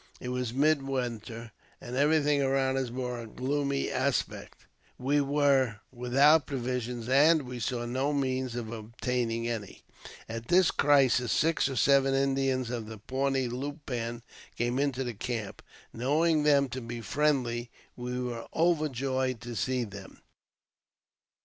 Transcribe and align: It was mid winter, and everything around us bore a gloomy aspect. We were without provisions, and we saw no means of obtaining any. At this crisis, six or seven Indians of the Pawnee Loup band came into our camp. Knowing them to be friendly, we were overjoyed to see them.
It 0.19 0.29
was 0.29 0.51
mid 0.51 0.81
winter, 0.81 1.51
and 1.79 1.95
everything 1.95 2.41
around 2.41 2.75
us 2.75 2.89
bore 2.89 3.19
a 3.19 3.27
gloomy 3.27 3.91
aspect. 3.91 4.65
We 4.97 5.21
were 5.21 5.81
without 5.91 6.47
provisions, 6.47 7.07
and 7.07 7.43
we 7.43 7.59
saw 7.59 7.85
no 7.85 8.11
means 8.11 8.55
of 8.55 8.71
obtaining 8.71 9.47
any. 9.47 9.83
At 10.27 10.47
this 10.47 10.71
crisis, 10.71 11.31
six 11.31 11.69
or 11.69 11.75
seven 11.75 12.15
Indians 12.15 12.71
of 12.71 12.87
the 12.87 12.97
Pawnee 12.97 13.47
Loup 13.47 13.85
band 13.85 14.23
came 14.57 14.79
into 14.79 15.05
our 15.05 15.13
camp. 15.13 15.61
Knowing 15.93 16.41
them 16.41 16.67
to 16.69 16.81
be 16.81 16.99
friendly, 17.01 17.69
we 17.95 18.19
were 18.19 18.47
overjoyed 18.55 19.39
to 19.41 19.55
see 19.55 19.83
them. 19.83 20.19